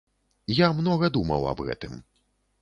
Я 0.59 0.69
многа 0.77 1.09
думаў 1.19 1.45
аб 1.53 1.63
гэтым. 1.69 1.93